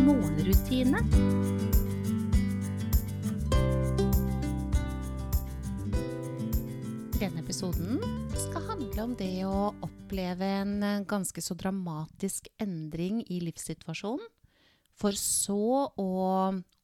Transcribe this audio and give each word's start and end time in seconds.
morgenrutine. 0.00 1.00
Denne 7.18 7.42
episoden 7.42 8.00
skal 8.34 8.64
handle 8.70 9.04
om 9.04 9.16
det 9.18 9.44
å 9.46 9.72
oppleve 9.84 10.48
en 10.62 11.04
ganske 11.08 11.44
så 11.44 11.56
dramatisk 11.58 12.48
endring 12.62 13.20
i 13.28 13.40
livssituasjonen, 13.44 14.24
for 14.96 15.16
så 15.18 15.88
å 15.98 16.12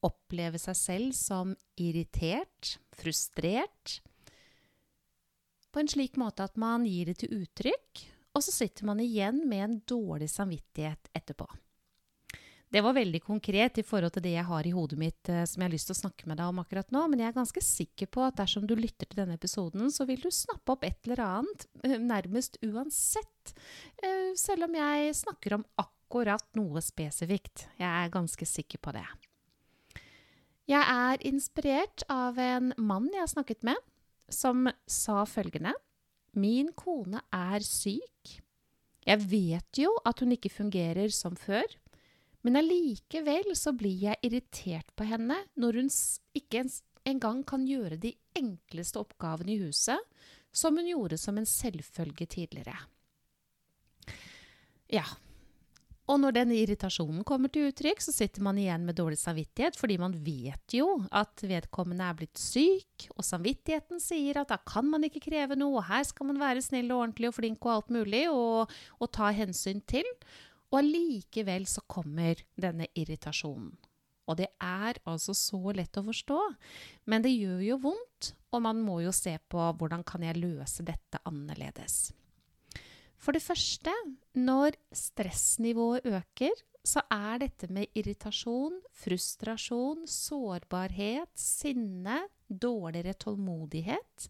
oppleve 0.05 0.59
seg 0.61 0.77
selv 0.77 1.17
som 1.17 1.55
irritert, 1.79 2.77
frustrert, 2.95 3.99
på 5.69 5.81
en 5.81 5.89
slik 5.91 6.17
måte 6.17 6.45
at 6.45 6.57
man 6.57 6.85
gir 6.89 7.11
det 7.11 7.19
til 7.21 7.43
uttrykk, 7.43 8.05
og 8.33 8.45
så 8.45 8.53
sitter 8.53 8.87
man 8.89 9.01
igjen 9.03 9.43
med 9.49 9.65
en 9.65 9.81
dårlig 9.89 10.29
samvittighet 10.33 11.11
etterpå. 11.17 11.49
Det 12.69 12.83
var 12.85 12.93
veldig 12.93 13.23
konkret 13.25 13.79
i 13.81 13.83
forhold 13.85 14.13
til 14.13 14.23
det 14.27 14.35
jeg 14.35 14.45
har 14.45 14.67
i 14.67 14.73
hodet 14.75 14.97
mitt 15.01 15.29
eh, 15.33 15.41
som 15.49 15.63
jeg 15.63 15.65
har 15.65 15.73
lyst 15.73 15.89
til 15.89 15.95
å 15.95 16.01
snakke 16.03 16.27
med 16.29 16.37
deg 16.37 16.51
om 16.51 16.59
akkurat 16.61 16.91
nå, 16.93 17.01
men 17.09 17.23
jeg 17.23 17.31
er 17.31 17.39
ganske 17.39 17.63
sikker 17.65 18.09
på 18.13 18.21
at 18.27 18.37
dersom 18.37 18.67
du 18.69 18.75
lytter 18.77 19.09
til 19.09 19.23
denne 19.23 19.39
episoden, 19.39 19.89
så 19.89 20.05
vil 20.05 20.21
du 20.21 20.29
snappe 20.33 20.75
opp 20.75 20.85
et 20.85 21.09
eller 21.09 21.23
annet, 21.25 21.65
eh, 21.81 21.97
nærmest 21.97 22.59
uansett, 22.61 23.55
eh, 24.03 24.35
selv 24.37 24.67
om 24.69 24.77
jeg 24.77 25.17
snakker 25.17 25.57
om 25.57 25.65
akkurat 25.81 26.45
noe 26.61 26.85
spesifikt. 26.85 27.65
Jeg 27.81 27.89
er 27.89 28.13
ganske 28.13 28.45
sikker 28.45 28.81
på 28.85 28.93
det. 28.93 29.07
Jeg 30.69 30.85
er 30.85 31.25
inspirert 31.25 32.05
av 32.13 32.37
en 32.37 32.73
mann 32.77 33.09
jeg 33.09 33.23
har 33.23 33.33
snakket 33.33 33.65
med, 33.65 33.81
som 34.29 34.69
sa 34.85 35.23
følgende 35.25 35.73
Min 36.37 36.69
kone 36.77 37.23
er 37.33 37.65
syk. 37.65 38.37
Jeg 39.01 39.25
vet 39.25 39.79
jo 39.81 39.89
at 40.05 40.19
hun 40.21 40.35
ikke 40.35 40.53
fungerer 40.53 41.09
som 41.09 41.33
før, 41.33 41.65
men 42.45 42.59
allikevel 42.59 43.51
så 43.57 43.73
blir 43.75 43.97
jeg 44.07 44.21
irritert 44.25 44.93
på 44.95 45.07
henne 45.09 45.37
når 45.59 45.81
hun 45.81 45.89
ikke 46.39 46.63
engang 47.09 47.43
kan 47.47 47.65
gjøre 47.67 47.99
de 47.99 48.13
enkleste 48.37 49.01
oppgavene 49.01 49.55
i 49.55 49.61
huset, 49.63 49.99
som 50.51 50.77
hun 50.79 50.87
gjorde 50.87 51.19
som 51.19 51.37
en 51.37 51.47
selvfølge 51.47 52.29
tidligere. 52.31 52.77
Ja, 54.89 55.05
og 56.09 56.17
når 56.17 56.33
den 56.39 56.53
irritasjonen 56.55 57.21
kommer 57.27 57.51
til 57.53 57.67
uttrykk, 57.69 57.99
så 58.01 58.13
sitter 58.13 58.41
man 58.45 58.57
igjen 58.57 58.85
med 58.87 58.97
dårlig 58.97 59.19
samvittighet, 59.21 59.77
fordi 59.77 59.99
man 60.01 60.15
vet 60.25 60.73
jo 60.73 60.87
at 61.13 61.43
vedkommende 61.45 62.07
er 62.07 62.17
blitt 62.17 62.41
syk, 62.41 63.05
og 63.13 63.25
samvittigheten 63.27 64.01
sier 64.01 64.41
at 64.41 64.49
da 64.49 64.57
kan 64.65 64.89
man 64.89 65.05
ikke 65.05 65.21
kreve 65.27 65.57
noe, 65.59 65.83
her 65.85 66.07
skal 66.09 66.31
man 66.31 66.41
være 66.41 66.65
snill 66.65 66.89
og 66.95 67.03
ordentlig 67.03 67.29
og 67.29 67.37
flink 67.37 67.67
og 67.67 67.75
alt 67.75 67.93
mulig, 67.93 68.23
og, 68.33 68.73
og 68.97 69.11
ta 69.13 69.29
hensyn 69.37 69.83
til. 69.85 70.07
Og 70.69 70.81
allikevel 70.81 71.65
så 71.69 71.83
kommer 71.89 72.39
denne 72.59 72.89
irritasjonen. 72.97 73.71
Og 74.29 74.37
det 74.37 74.51
er 74.61 74.99
altså 75.09 75.33
så 75.33 75.71
lett 75.73 75.97
å 75.97 76.05
forstå, 76.05 76.37
men 77.09 77.23
det 77.25 77.31
gjør 77.33 77.63
jo 77.65 77.79
vondt, 77.87 78.33
og 78.53 78.61
man 78.61 78.77
må 78.85 78.99
jo 79.01 79.13
se 79.15 79.33
på 79.49 79.63
hvordan 79.79 80.05
kan 80.05 80.21
jeg 80.21 80.37
løse 80.37 80.85
dette 80.85 81.21
annerledes. 81.25 82.11
For 83.19 83.33
det 83.33 83.41
første, 83.41 83.91
når 84.37 84.77
stressnivået 84.95 86.05
øker, 86.05 86.61
så 86.85 87.01
er 87.11 87.41
dette 87.41 87.67
med 87.73 87.89
irritasjon, 87.97 88.77
frustrasjon, 89.01 90.05
sårbarhet, 90.07 91.33
sinne, 91.33 92.21
dårligere 92.47 93.17
tålmodighet 93.19 94.29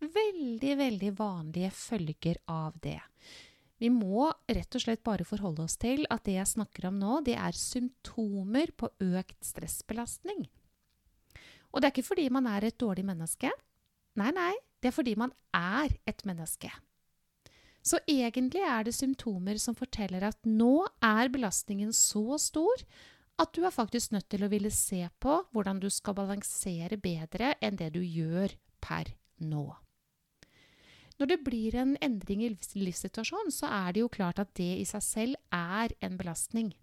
veldig, 0.00 0.76
veldig 0.78 1.12
vanlige 1.18 1.70
følger 1.74 2.40
av 2.52 2.76
det. 2.82 3.00
Vi 3.82 3.90
må 3.92 4.30
rett 4.48 4.78
og 4.78 4.82
slett 4.82 5.02
bare 5.04 5.26
forholde 5.28 5.66
oss 5.66 5.76
til 5.80 6.06
at 6.12 6.24
det 6.24 6.38
jeg 6.38 6.52
snakker 6.54 6.88
om 6.88 6.96
nå, 7.00 7.20
det 7.26 7.36
er 7.36 7.56
symptomer 7.56 8.72
på 8.76 8.88
økt 9.04 9.36
stressbelastning. 9.44 10.46
Og 11.72 11.82
det 11.82 11.88
er 11.88 11.92
ikke 11.92 12.08
fordi 12.08 12.30
man 12.32 12.48
er 12.48 12.64
et 12.64 12.78
dårlig 12.80 13.04
menneske. 13.04 13.50
Nei, 14.16 14.32
nei, 14.32 14.54
det 14.80 14.90
er 14.90 14.96
fordi 14.96 15.12
man 15.20 15.34
er 15.52 15.92
et 16.08 16.24
menneske. 16.28 16.70
Så 17.86 18.00
egentlig 18.10 18.64
er 18.66 18.86
det 18.86 18.96
symptomer 18.96 19.60
som 19.62 19.76
forteller 19.78 20.24
at 20.26 20.40
nå 20.48 20.88
er 21.04 21.30
belastningen 21.30 21.92
så 21.94 22.40
stor 22.42 22.82
at 23.36 23.52
du 23.52 23.66
er 23.68 23.74
faktisk 23.74 24.14
nødt 24.16 24.30
til 24.32 24.46
å 24.46 24.50
ville 24.50 24.72
se 24.72 25.04
på 25.22 25.36
hvordan 25.52 25.78
du 25.82 25.90
skal 25.92 26.16
balansere 26.16 26.96
bedre 26.96 27.52
enn 27.62 27.76
det 27.78 27.92
du 27.94 28.00
gjør 28.00 28.56
per 28.82 29.12
nå. 29.44 29.68
Når 31.16 31.30
det 31.30 31.42
blir 31.46 31.76
en 31.80 31.94
endring 32.04 32.42
i 32.44 32.50
livssituasjonen, 32.76 33.52
så 33.54 33.70
er 33.72 33.94
det 33.94 34.02
jo 34.04 34.12
klart 34.12 34.40
at 34.42 34.52
det 34.58 34.72
i 34.80 34.88
seg 34.88 35.04
selv 35.04 35.38
er 35.54 35.94
en 36.04 36.18
belastning. 36.20 36.74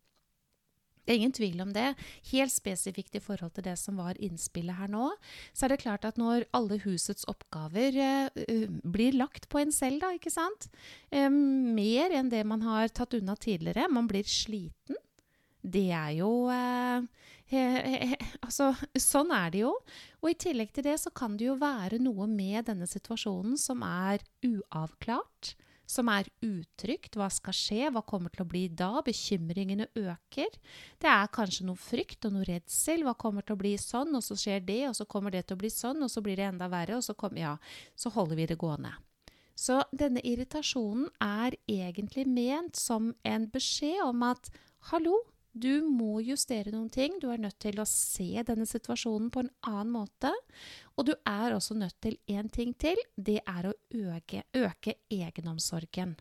Det 1.03 1.11
er 1.11 1.19
ingen 1.19 1.35
tvil 1.35 1.59
om 1.59 1.71
det. 1.75 1.89
Helt 2.31 2.53
spesifikt 2.53 3.17
i 3.19 3.22
forhold 3.23 3.51
til 3.57 3.66
det 3.66 3.75
som 3.79 3.99
var 3.99 4.19
innspillet 4.23 4.77
her 4.77 4.91
nå, 4.91 5.09
så 5.51 5.67
er 5.67 5.73
det 5.73 5.81
klart 5.83 6.07
at 6.07 6.19
når 6.19 6.47
alle 6.55 6.79
husets 6.85 7.27
oppgaver 7.29 7.97
eh, 7.99 8.69
blir 8.88 9.17
lagt 9.19 9.49
på 9.51 9.59
en 9.59 9.73
selv, 9.75 9.99
da, 10.03 10.13
ikke 10.16 10.31
sant, 10.31 10.69
eh, 11.11 11.27
mer 11.29 12.16
enn 12.16 12.31
det 12.31 12.45
man 12.47 12.63
har 12.63 12.88
tatt 12.95 13.17
unna 13.19 13.35
tidligere, 13.35 13.89
man 13.91 14.07
blir 14.07 14.23
sliten, 14.23 14.99
det 15.63 15.90
er 15.96 16.12
jo 16.18 16.29
eh, 16.51 17.06
he, 17.51 17.63
he, 18.03 18.18
Altså, 18.44 18.74
sånn 19.00 19.31
er 19.35 19.53
det 19.53 19.63
jo. 19.63 19.74
Og 20.22 20.31
i 20.31 20.38
tillegg 20.46 20.74
til 20.75 20.88
det 20.88 20.97
så 21.01 21.12
kan 21.16 21.38
det 21.40 21.47
jo 21.47 21.57
være 21.62 22.01
noe 22.03 22.28
med 22.29 22.68
denne 22.69 22.88
situasjonen 22.90 23.57
som 23.59 23.84
er 23.88 24.23
uavklart 24.44 25.56
som 25.90 26.09
er 26.12 26.28
utrygt. 26.44 27.18
Hva 27.19 27.29
skal 27.34 27.56
skje? 27.56 27.88
Hva 27.94 28.03
kommer 28.07 28.34
til 28.34 28.46
å 28.46 28.50
bli 28.50 28.66
da? 28.72 29.03
Bekymringene 29.06 29.90
øker. 30.00 30.57
Det 31.02 31.09
er 31.12 31.31
kanskje 31.34 31.68
noe 31.68 31.79
frykt 31.79 32.28
og 32.28 32.38
noe 32.38 32.47
redsel. 32.47 33.06
Hva 33.07 33.16
kommer 33.19 33.46
til 33.46 33.57
å 33.57 33.62
bli 33.62 33.75
sånn, 33.81 34.13
og 34.18 34.23
så 34.25 34.38
skjer 34.40 34.63
det, 34.66 34.81
og 34.90 34.97
så 34.97 35.07
kommer 35.09 35.34
det 35.34 35.46
til 35.47 35.57
å 35.57 35.63
bli 35.63 35.72
sånn, 35.73 36.03
og 36.06 36.12
så 36.12 36.23
blir 36.25 36.40
det 36.40 36.47
enda 36.50 36.69
verre, 36.72 37.00
og 37.00 37.06
så, 37.06 37.16
kom, 37.18 37.38
ja, 37.40 37.57
så 38.00 38.13
holder 38.16 38.40
vi 38.40 38.47
det 38.53 38.59
gående. 38.62 38.96
Så 39.59 39.84
denne 39.94 40.23
irritasjonen 40.25 41.12
er 41.22 41.56
egentlig 41.69 42.25
ment 42.25 42.79
som 42.79 43.12
en 43.28 43.46
beskjed 43.53 44.02
om 44.07 44.23
at 44.25 44.50
hallo, 44.90 45.19
du 45.53 45.86
må 45.86 46.18
justere 46.25 46.74
noen 46.74 46.90
ting. 46.90 47.19
Du 47.22 47.30
er 47.30 47.41
nødt 47.41 47.59
til 47.62 47.78
å 47.80 47.86
se 47.88 48.41
denne 48.46 48.66
situasjonen 48.66 49.30
på 49.34 49.44
en 49.44 49.52
annen 49.69 49.94
måte. 49.94 50.31
Og 50.97 51.08
du 51.09 51.14
er 51.30 51.53
også 51.53 51.78
nødt 51.78 52.00
til 52.02 52.18
én 52.25 52.50
ting 52.50 52.74
til. 52.74 52.97
Det 53.16 53.40
er 53.46 53.69
å 53.69 53.75
øke, 53.94 54.44
øke 54.58 54.97
egenomsorgen. 55.14 56.16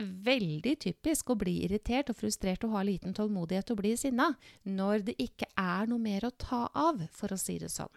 Veldig 0.00 0.74
typisk 0.80 1.30
å 1.30 1.38
bli 1.38 1.58
irritert 1.66 2.10
og 2.10 2.18
frustrert 2.18 2.64
og 2.64 2.74
ha 2.74 2.82
liten 2.88 3.14
tålmodighet 3.14 3.70
og 3.70 3.82
bli 3.82 3.92
sinna 4.00 4.30
når 4.64 5.04
det 5.10 5.18
ikke 5.20 5.50
er 5.60 5.90
noe 5.90 6.00
mer 6.00 6.24
å 6.24 6.32
ta 6.32 6.64
av, 6.72 7.02
for 7.12 7.34
å 7.34 7.38
si 7.38 7.58
det 7.60 7.68
sånn. 7.68 7.92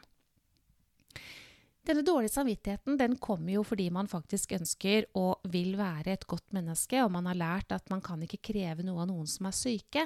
Denne 1.83 1.99
dårlige 2.07 2.31
samvittigheten 2.31 2.95
den 2.95 3.17
kommer 3.19 3.57
jo 3.57 3.63
fordi 3.67 3.89
man 3.91 4.07
faktisk 4.07 4.53
ønsker 4.55 5.09
og 5.19 5.44
vil 5.51 5.73
være 5.75 6.13
et 6.16 6.23
godt 6.31 6.55
menneske, 6.55 7.01
og 7.03 7.11
man 7.11 7.27
har 7.27 7.35
lært 7.35 7.75
at 7.75 7.89
man 7.91 8.01
kan 8.03 8.23
ikke 8.23 8.39
kreve 8.53 8.85
noe 8.88 9.03
av 9.03 9.09
noen 9.11 9.27
som 9.27 9.49
er 9.49 9.57
syke. 9.57 10.06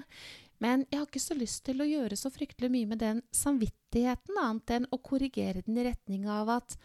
Men 0.58 0.88
jeg 0.90 0.98
har 0.98 1.06
ikke 1.06 1.22
så 1.22 1.38
lyst 1.38 1.68
til 1.68 1.84
å 1.84 1.86
gjøre 1.86 2.18
så 2.18 2.34
fryktelig 2.34 2.72
mye 2.74 2.90
med 2.90 3.04
den 3.04 3.22
samvittigheten, 3.30 4.40
annet 4.42 4.74
enn 4.74 4.90
å 4.90 5.02
korrigere 5.06 5.62
den 5.68 5.78
i 5.78 5.86
retning 5.86 6.26
av 6.34 6.50
at 6.56 6.80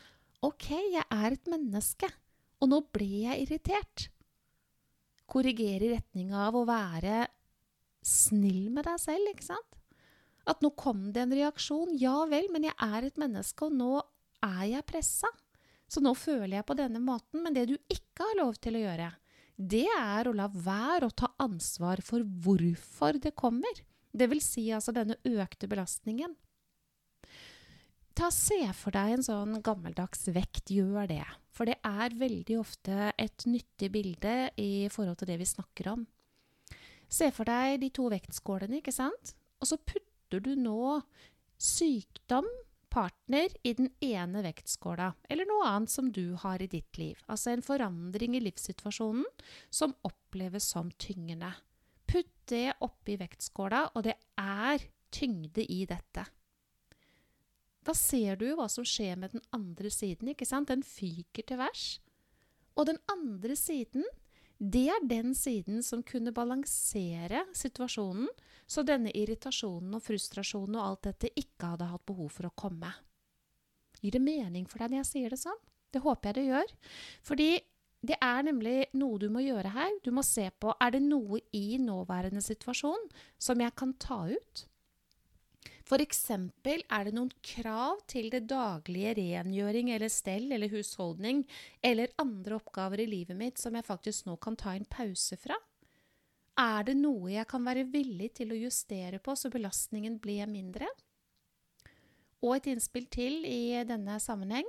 OK, 0.44 0.68
jeg 0.74 1.06
er 1.08 1.38
et 1.38 1.48
menneske, 1.48 2.12
og 2.60 2.68
nå 2.68 2.84
ble 2.92 3.08
jeg 3.24 3.46
irritert. 3.46 4.08
Korrigere 5.24 5.88
i 5.88 5.94
retning 5.96 6.36
av 6.36 6.58
å 6.58 6.66
være 6.68 7.24
snill 8.04 8.68
med 8.74 8.84
deg 8.90 9.00
selv, 9.00 9.32
ikke 9.32 9.54
sant? 9.54 9.78
At 10.44 10.60
nå 10.60 10.74
kom 10.76 11.12
det 11.14 11.22
en 11.22 11.36
reaksjon. 11.38 11.94
Ja 11.96 12.26
vel, 12.28 12.50
men 12.52 12.66
jeg 12.66 12.74
er 12.76 13.06
et 13.06 13.20
menneske, 13.20 13.70
og 13.70 13.78
nå 13.78 14.02
er 14.44 14.64
jeg 14.70 14.86
pressa. 14.88 15.30
Så 15.90 16.00
nå 16.00 16.14
føler 16.16 16.58
jeg 16.58 16.66
på 16.68 16.76
denne 16.78 17.02
måten. 17.02 17.42
Men 17.44 17.56
det 17.56 17.66
du 17.70 17.76
ikke 17.92 18.24
har 18.24 18.38
lov 18.40 18.56
til 18.62 18.78
å 18.78 18.84
gjøre, 18.84 19.10
det 19.56 19.86
er 19.94 20.28
å 20.28 20.36
la 20.36 20.48
være 20.48 21.08
å 21.08 21.16
ta 21.16 21.28
ansvar 21.42 22.00
for 22.04 22.24
hvorfor 22.44 23.20
det 23.22 23.34
kommer. 23.38 23.82
Det 24.12 24.28
vil 24.28 24.40
si 24.44 24.66
altså 24.72 24.94
denne 24.96 25.18
økte 25.28 25.68
belastningen. 25.70 26.34
Ta 28.12 28.28
Se 28.32 28.58
for 28.76 28.92
deg 28.92 29.14
en 29.14 29.24
sånn 29.24 29.60
gammeldags 29.64 30.26
vekt. 30.32 30.72
Gjør 30.72 31.08
det. 31.08 31.24
For 31.52 31.68
det 31.68 31.78
er 31.84 32.16
veldig 32.16 32.58
ofte 32.60 33.12
et 33.20 33.46
nyttig 33.48 33.90
bilde 33.92 34.34
i 34.60 34.88
forhold 34.92 35.20
til 35.20 35.32
det 35.32 35.38
vi 35.40 35.48
snakker 35.48 35.92
om. 35.92 36.04
Se 37.12 37.28
for 37.34 37.48
deg 37.48 37.80
de 37.82 37.90
to 37.92 38.08
vektskålene, 38.12 38.80
ikke 38.80 38.94
sant? 38.94 39.34
Og 39.60 39.68
så 39.68 39.76
putter 39.76 40.40
du 40.40 40.54
nå 40.56 41.00
sykdom, 41.60 42.48
partner, 42.92 43.48
i 43.64 43.72
den 43.78 43.88
ene 44.04 44.42
vektskåla, 44.44 45.08
eller 45.32 45.48
noe 45.48 45.68
annet 45.70 45.92
som 45.92 46.10
du 46.12 46.34
har 46.42 46.62
i 46.62 46.68
ditt 46.70 46.98
liv. 47.00 47.20
Altså 47.32 47.52
en 47.52 47.64
forandring 47.64 48.36
i 48.36 48.42
livssituasjonen 48.44 49.24
som 49.72 49.96
oppleves 50.06 50.68
som 50.74 50.92
tyngende. 51.00 51.54
Putt 52.06 52.32
det 52.52 52.74
oppi 52.84 53.16
vektskåla, 53.20 53.86
og 53.96 54.04
det 54.04 54.18
er 54.40 54.84
tyngde 55.12 55.64
i 55.64 55.84
dette. 55.88 56.26
Da 57.82 57.94
ser 57.98 58.38
du 58.38 58.52
hva 58.58 58.68
som 58.70 58.86
skjer 58.86 59.16
med 59.18 59.34
den 59.34 59.42
andre 59.56 59.90
siden. 59.90 60.30
ikke 60.30 60.46
sant? 60.46 60.70
Den 60.70 60.84
fyker 60.86 61.46
til 61.48 61.58
værs. 61.58 61.86
Og 62.78 62.86
den 62.88 63.00
andre 63.10 63.56
siden, 63.58 64.04
det 64.62 64.84
er 64.94 65.06
den 65.10 65.32
siden 65.34 65.82
som 65.82 66.04
kunne 66.06 66.30
balansere 66.34 67.42
situasjonen, 67.56 68.28
så 68.70 68.84
denne 68.86 69.10
irritasjonen 69.10 69.96
og 69.98 70.04
frustrasjonen 70.04 70.78
og 70.78 70.84
alt 70.84 71.08
dette 71.08 71.32
ikke 71.34 71.72
hadde 71.72 71.90
hatt 71.90 72.04
behov 72.06 72.30
for 72.30 72.46
å 72.46 72.54
komme. 72.54 72.92
Gir 73.98 74.14
det 74.14 74.22
mening 74.22 74.68
for 74.70 74.78
deg 74.78 74.92
når 74.92 75.02
jeg 75.02 75.10
sier 75.10 75.34
det 75.34 75.40
sånn? 75.42 75.58
Det 75.92 76.02
håper 76.04 76.30
jeg 76.30 76.38
det 76.38 76.46
gjør. 76.46 76.74
Fordi 77.26 77.50
det 78.02 78.18
er 78.22 78.46
nemlig 78.46 78.76
noe 78.98 79.18
du 79.22 79.28
må 79.30 79.42
gjøre 79.44 79.74
her. 79.74 79.90
Du 80.02 80.10
må 80.14 80.24
se 80.26 80.48
på 80.62 80.72
er 80.78 80.94
det 80.94 81.02
noe 81.04 81.42
i 81.54 81.78
nåværende 81.82 82.42
situasjon 82.42 83.10
som 83.42 83.62
jeg 83.62 83.74
kan 83.78 83.94
ta 84.02 84.24
ut. 84.30 84.64
F.eks. 85.92 86.30
er 86.32 87.04
det 87.04 87.10
noen 87.12 87.30
krav 87.44 87.98
til 88.08 88.30
det 88.32 88.46
daglige 88.48 89.10
rengjøring 89.18 89.90
eller 89.92 90.08
stell 90.08 90.46
eller 90.56 90.72
husholdning 90.72 91.42
eller 91.84 92.14
andre 92.22 92.56
oppgaver 92.56 93.02
i 93.04 93.06
livet 93.10 93.36
mitt 93.36 93.60
som 93.60 93.76
jeg 93.76 93.84
faktisk 93.84 94.24
nå 94.24 94.38
kan 94.40 94.56
ta 94.56 94.72
en 94.72 94.88
pause 94.88 95.36
fra? 95.36 95.58
Er 96.56 96.86
det 96.88 96.94
noe 96.96 97.34
jeg 97.34 97.44
kan 97.50 97.64
være 97.68 97.84
villig 97.92 98.30
til 98.38 98.54
å 98.54 98.60
justere 98.62 99.20
på 99.20 99.34
så 99.36 99.50
belastningen 99.52 100.16
blir 100.24 100.48
mindre? 100.48 100.88
Og 102.40 102.56
et 102.56 102.70
innspill 102.72 103.10
til 103.12 103.44
i 103.44 103.84
denne 103.84 104.16
sammenheng. 104.16 104.68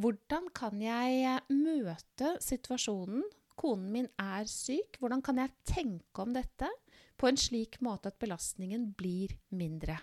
Hvordan 0.00 0.48
kan 0.56 0.80
jeg 0.80 1.36
møte 1.52 2.32
situasjonen 2.40 3.28
konen 3.60 3.92
min 3.92 4.10
er 4.16 4.48
syk? 4.48 4.96
Hvordan 5.04 5.20
kan 5.20 5.44
jeg 5.44 5.54
tenke 5.68 6.24
om 6.24 6.32
dette 6.32 6.72
på 7.20 7.28
en 7.28 7.36
slik 7.38 7.82
måte 7.84 8.08
at 8.08 8.20
belastningen 8.24 8.88
blir 8.96 9.36
mindre? 9.52 10.00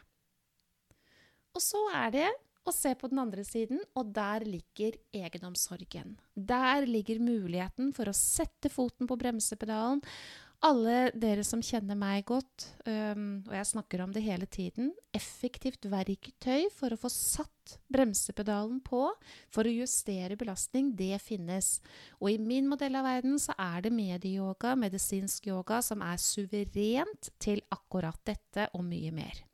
Og 1.56 1.64
så 1.64 1.82
er 1.98 2.16
det 2.16 2.30
å 2.68 2.74
se 2.76 2.94
på 2.98 3.10
den 3.10 3.22
andre 3.24 3.44
siden, 3.48 3.82
og 3.98 4.14
der 4.14 4.46
ligger 4.46 4.98
egenomsorgen. 5.16 6.16
Der 6.36 6.86
ligger 6.86 7.22
muligheten 7.24 7.92
for 7.96 8.12
å 8.12 8.18
sette 8.18 8.70
foten 8.70 9.10
på 9.10 9.18
bremsepedalen. 9.20 10.04
Alle 10.62 11.10
dere 11.18 11.42
som 11.42 11.64
kjenner 11.66 11.98
meg 11.98 12.28
godt, 12.30 12.68
um, 12.86 13.42
og 13.48 13.56
jeg 13.58 13.70
snakker 13.72 14.04
om 14.04 14.12
det 14.14 14.22
hele 14.22 14.46
tiden, 14.46 14.92
effektivt 15.10 15.88
verktøy 15.90 16.68
for 16.76 16.94
å 16.94 17.00
få 17.02 17.10
satt 17.10 17.80
bremsepedalen 17.90 18.78
på 18.86 19.08
for 19.50 19.66
å 19.66 19.74
justere 19.74 20.38
belastning, 20.38 20.94
det 20.94 21.18
finnes. 21.26 21.80
Og 22.22 22.36
i 22.36 22.38
min 22.38 22.70
modell 22.70 23.00
av 23.02 23.10
verden 23.10 23.42
så 23.42 23.58
er 23.58 23.88
det 23.88 23.96
medieyoga, 23.98 24.78
medisinsk 24.78 25.50
yoga, 25.50 25.82
som 25.82 26.06
er 26.06 26.22
suverent 26.22 27.34
til 27.42 27.66
akkurat 27.74 28.22
dette 28.30 28.70
og 28.78 28.86
mye 28.86 29.18
mer. 29.18 29.48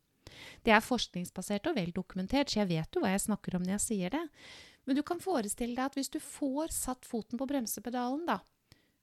Det 0.66 0.74
er 0.76 0.84
forskningsbasert 0.84 1.70
og 1.70 1.78
vel 1.78 1.94
dokumentert, 1.96 2.52
så 2.52 2.62
jeg 2.62 2.72
vet 2.74 2.96
jo 2.96 3.04
hva 3.04 3.14
jeg 3.14 3.26
snakker 3.28 3.58
om 3.58 3.66
når 3.66 3.78
jeg 3.78 3.86
sier 3.86 4.16
det. 4.18 4.24
Men 4.88 5.00
du 5.00 5.04
kan 5.04 5.20
forestille 5.24 5.76
deg 5.76 5.90
at 5.90 5.98
hvis 6.00 6.14
du 6.14 6.20
får 6.24 6.72
satt 6.76 7.08
foten 7.08 7.40
på 7.40 7.48
bremsepedalen, 7.50 8.24
da, 8.30 8.40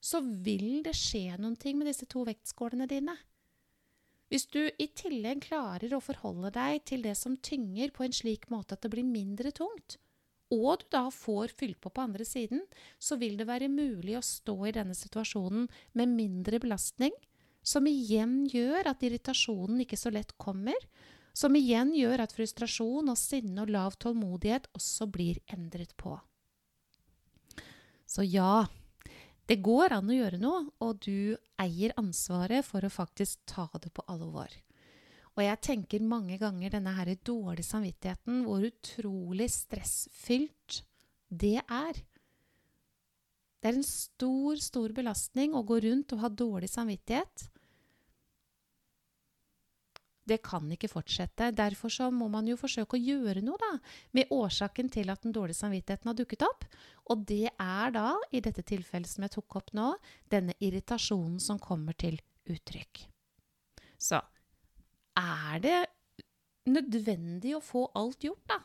så 0.05 0.21
vil 0.21 0.83
det 0.85 0.97
skje 0.97 1.39
noen 1.39 1.57
ting 1.61 1.79
med 1.81 1.89
disse 1.89 2.09
to 2.11 2.25
vektskålene 2.29 2.89
dine. 2.89 3.17
Hvis 4.33 4.47
du 4.51 4.63
i 4.67 4.89
tillegg 4.97 5.45
klarer 5.45 5.93
å 5.95 6.03
forholde 6.03 6.51
deg 6.55 6.81
til 6.89 7.05
det 7.05 7.15
som 7.21 7.37
tynger 7.37 7.93
på 7.95 8.07
en 8.07 8.17
slik 8.17 8.49
måte 8.53 8.77
at 8.77 8.85
det 8.85 8.91
blir 8.95 9.07
mindre 9.07 9.53
tungt, 9.55 9.99
og 10.55 10.83
du 10.83 10.89
da 10.93 11.07
får 11.13 11.53
fylt 11.57 11.81
på 11.83 11.93
på 11.93 12.05
andre 12.05 12.25
siden, 12.29 12.63
så 12.99 13.17
vil 13.21 13.37
det 13.39 13.49
være 13.49 13.71
mulig 13.73 14.17
å 14.19 14.25
stå 14.25 14.57
i 14.69 14.75
denne 14.77 14.97
situasjonen 14.97 15.69
med 15.99 16.13
mindre 16.13 16.61
belastning, 16.63 17.15
som 17.65 17.87
igjen 17.89 18.45
gjør 18.53 18.91
at 18.91 19.05
irritasjonen 19.07 19.81
ikke 19.85 19.97
så 19.97 20.13
lett 20.13 20.35
kommer, 20.37 20.77
som 21.35 21.57
igjen 21.59 21.93
gjør 21.97 22.23
at 22.25 22.35
frustrasjon 22.35 23.11
og 23.11 23.19
sinne 23.19 23.65
og 23.65 23.73
lav 23.75 23.99
tålmodighet 24.01 24.71
også 24.79 25.09
blir 25.11 25.41
endret 25.53 25.97
på. 25.99 26.15
Så 28.07 28.23
ja, 28.23 28.67
det 29.51 29.59
går 29.65 29.97
an 29.97 30.09
å 30.09 30.15
gjøre 30.17 30.39
noe, 30.41 30.63
og 30.81 31.03
du 31.05 31.35
eier 31.61 31.95
ansvaret 32.01 32.65
for 32.65 32.87
å 32.87 32.93
faktisk 32.93 33.43
ta 33.51 33.67
det 33.83 33.91
på 33.93 34.05
alvor. 34.09 34.53
Og 35.35 35.43
jeg 35.43 35.63
tenker 35.67 36.07
mange 36.07 36.39
ganger 36.39 36.77
denne 36.77 36.93
her 36.95 37.11
dårlige 37.27 37.67
samvittigheten, 37.67 38.45
hvor 38.47 38.63
utrolig 38.69 39.49
stressfylt 39.51 40.85
det 41.29 41.59
er. 41.67 41.99
Det 43.59 43.73
er 43.73 43.81
en 43.81 43.87
stor, 43.89 44.61
stor 44.63 44.95
belastning 44.95 45.57
å 45.57 45.65
gå 45.67 45.81
rundt 45.83 46.15
og 46.15 46.23
ha 46.23 46.31
dårlig 46.31 46.71
samvittighet. 46.71 47.49
Det 50.25 50.41
kan 50.45 50.71
ikke 50.73 50.89
fortsette. 50.89 51.51
Derfor 51.57 51.93
så 51.93 52.09
må 52.13 52.31
man 52.33 52.47
jo 52.49 52.57
forsøke 52.57 52.97
å 52.97 53.03
gjøre 53.03 53.43
noe 53.45 53.61
da, 53.61 53.73
med 54.17 54.31
årsaken 54.33 54.89
til 54.93 55.13
at 55.13 55.25
den 55.25 55.35
dårlige 55.37 55.61
samvittigheten 55.61 56.11
har 56.11 56.17
dukket 56.17 56.47
opp. 56.47 56.65
Og 57.13 57.27
det 57.29 57.51
er 57.53 57.95
da, 57.95 58.07
i 58.33 58.41
dette 58.45 58.65
tilfellet 58.65 59.11
som 59.11 59.27
jeg 59.27 59.35
tok 59.37 59.59
opp 59.61 59.75
nå, 59.77 59.91
denne 60.33 60.57
irritasjonen 60.65 61.37
som 61.43 61.61
kommer 61.61 61.97
til 62.01 62.17
uttrykk. 62.49 63.05
Så 64.01 64.21
er 65.21 65.61
det 65.63 65.81
nødvendig 66.73 67.53
å 67.57 67.65
få 67.65 67.87
alt 67.99 68.25
gjort, 68.25 68.49
da? 68.49 68.63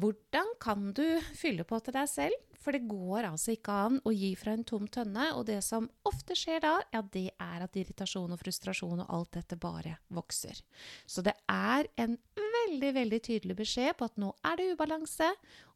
Hvordan 0.00 0.54
kan 0.60 0.88
du 0.96 1.04
fylle 1.36 1.66
på 1.68 1.76
til 1.84 1.94
deg 1.98 2.08
selv? 2.08 2.51
For 2.62 2.74
det 2.76 2.86
går 2.86 3.26
altså 3.26 3.56
ikke 3.56 3.74
an 3.88 3.98
å 4.06 4.12
gi 4.14 4.32
fra 4.38 4.54
en 4.54 4.62
tom 4.68 4.86
tønne. 4.86 5.32
Og 5.38 5.46
det 5.48 5.58
som 5.66 5.88
ofte 6.08 6.36
skjer 6.38 6.62
da, 6.62 6.76
ja, 6.94 7.02
det 7.02 7.28
er 7.34 7.64
at 7.66 7.78
irritasjon 7.78 8.32
og 8.34 8.40
frustrasjon 8.42 9.02
og 9.02 9.10
alt 9.10 9.32
dette 9.40 9.58
bare 9.60 9.96
vokser. 10.14 10.62
Så 11.06 11.24
det 11.26 11.34
er 11.50 11.90
en 12.00 12.16
veldig, 12.38 12.94
veldig 13.00 13.20
tydelig 13.26 13.58
beskjed 13.64 13.98
på 13.98 14.08
at 14.08 14.22
nå 14.22 14.30
er 14.46 14.60
det 14.60 14.70
ubalanse, 14.76 15.32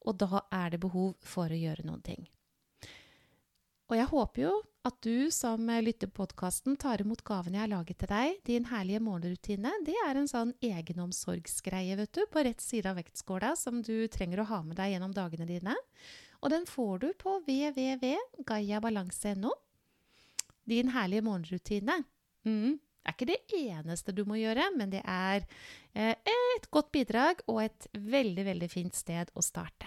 og 0.06 0.22
da 0.22 0.46
er 0.54 0.74
det 0.74 0.82
behov 0.86 1.16
for 1.26 1.50
å 1.50 1.60
gjøre 1.60 1.86
noen 1.88 2.06
ting. 2.06 2.26
Og 3.86 3.94
jeg 3.94 4.10
håper 4.10 4.42
jo 4.42 4.54
at 4.86 4.96
du 5.02 5.30
som 5.34 5.66
lytter 5.82 6.10
på 6.10 6.24
podkasten, 6.24 6.76
tar 6.78 7.02
imot 7.02 7.22
gaven 7.26 7.54
jeg 7.54 7.64
har 7.64 7.70
laget 7.70 8.00
til 8.02 8.10
deg. 8.10 8.38
Din 8.46 8.66
herlige 8.70 9.02
morgenrutine. 9.02 9.72
Det 9.86 9.94
er 10.06 10.18
en 10.18 10.30
sånn 10.30 10.52
egenomsorgsgreie, 10.62 11.98
vet 11.98 12.12
du, 12.14 12.22
på 12.30 12.42
rett 12.46 12.62
side 12.62 12.90
av 12.90 12.98
vektskåla 12.98 13.54
som 13.58 13.82
du 13.86 14.06
trenger 14.10 14.42
å 14.42 14.48
ha 14.50 14.60
med 14.66 14.78
deg 14.78 14.94
gjennom 14.94 15.14
dagene 15.14 15.46
dine. 15.48 15.74
Og 16.42 16.50
den 16.52 16.66
får 16.68 16.98
du 17.04 17.08
på 17.18 17.30
www.gaiabalanse.no. 17.46 19.52
Din 20.66 20.88
herlige 20.94 21.22
morgenrutine. 21.22 22.04
Mm. 22.46 22.78
Det 23.06 23.12
er 23.12 23.14
ikke 23.14 23.30
det 23.30 23.38
eneste 23.54 24.12
du 24.12 24.24
må 24.26 24.34
gjøre, 24.40 24.64
men 24.74 24.90
det 24.90 25.02
er 25.06 25.44
eh, 25.94 26.16
et 26.26 26.66
godt 26.74 26.90
bidrag 26.94 27.38
og 27.46 27.62
et 27.62 27.86
veldig, 27.94 28.44
veldig 28.48 28.68
fint 28.70 28.94
sted 28.98 29.30
å 29.38 29.42
starte. 29.46 29.86